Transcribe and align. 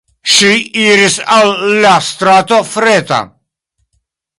Ŝi 0.35 0.49
iris 0.83 1.19
al 1.37 1.53
la 1.85 1.93
strato 2.09 2.61
Freta. 2.75 3.25